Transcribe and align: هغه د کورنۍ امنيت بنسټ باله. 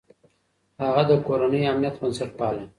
هغه 0.81 1.03
د 1.09 1.11
کورنۍ 1.27 1.61
امنيت 1.71 1.95
بنسټ 2.01 2.31
باله. 2.39 2.63